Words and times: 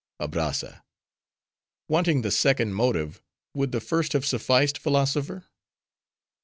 ABRAZZA—Wanting 0.19 2.23
the 2.23 2.31
second 2.31 2.73
motive, 2.73 3.21
would 3.53 3.71
the 3.71 3.79
first 3.79 4.13
have 4.13 4.25
sufficed, 4.25 4.79
philosopher? 4.79 5.45